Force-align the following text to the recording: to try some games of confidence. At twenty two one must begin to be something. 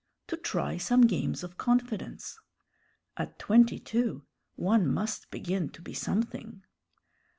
to 0.25 0.35
try 0.35 0.77
some 0.77 1.01
games 1.05 1.43
of 1.43 1.57
confidence. 1.59 2.39
At 3.17 3.37
twenty 3.37 3.77
two 3.77 4.25
one 4.55 4.87
must 4.91 5.29
begin 5.29 5.69
to 5.73 5.81
be 5.83 5.93
something. 5.93 6.63